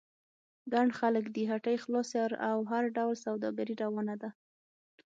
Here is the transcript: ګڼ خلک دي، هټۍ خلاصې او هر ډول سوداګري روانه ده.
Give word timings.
ګڼ 0.73 0.87
خلک 0.99 1.25
دي، 1.35 1.43
هټۍ 1.51 1.77
خلاصې 1.83 2.21
او 2.49 2.57
هر 2.71 2.83
ډول 2.97 3.15
سوداګري 3.25 3.75
روانه 3.83 4.15
ده. 4.21 4.29